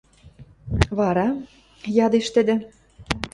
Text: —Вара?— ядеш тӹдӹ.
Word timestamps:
—Вара?— 0.97 1.27
ядеш 2.05 2.27
тӹдӹ. 2.33 2.55